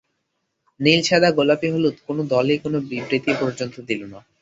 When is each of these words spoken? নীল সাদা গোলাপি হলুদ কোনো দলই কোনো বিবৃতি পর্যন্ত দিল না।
নীল 0.79 1.01
সাদা 1.01 1.29
গোলাপি 1.37 1.67
হলুদ 1.73 1.95
কোনো 2.07 2.21
দলই 2.31 2.57
কোনো 2.63 2.77
বিবৃতি 2.89 3.31
পর্যন্ত 3.41 3.75
দিল 3.89 4.01
না। 4.13 4.19